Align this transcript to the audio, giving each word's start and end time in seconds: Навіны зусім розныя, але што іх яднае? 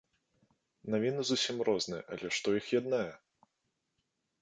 Навіны 0.93 1.21
зусім 1.31 1.57
розныя, 1.71 2.03
але 2.17 2.27
што 2.41 2.47
іх 2.63 2.73
яднае? 2.81 3.07